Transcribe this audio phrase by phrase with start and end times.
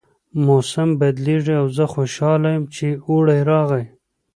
[0.45, 3.85] موسم بدلیږي او زه خوشحاله یم چې اوړی راغی